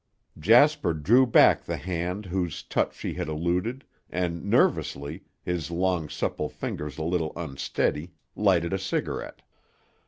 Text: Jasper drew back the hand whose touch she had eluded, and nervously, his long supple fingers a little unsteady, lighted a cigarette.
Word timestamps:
Jasper 0.39 0.95
drew 0.95 1.27
back 1.27 1.63
the 1.63 1.77
hand 1.77 2.25
whose 2.25 2.63
touch 2.63 2.95
she 2.95 3.13
had 3.13 3.27
eluded, 3.27 3.85
and 4.09 4.43
nervously, 4.43 5.25
his 5.43 5.69
long 5.69 6.09
supple 6.09 6.49
fingers 6.49 6.97
a 6.97 7.03
little 7.03 7.31
unsteady, 7.35 8.13
lighted 8.35 8.73
a 8.73 8.79
cigarette. 8.79 9.43